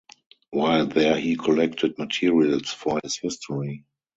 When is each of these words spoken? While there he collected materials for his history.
While 0.49 0.87
there 0.87 1.15
he 1.19 1.35
collected 1.35 1.99
materials 1.99 2.69
for 2.73 2.99
his 3.03 3.17
history. 3.17 3.85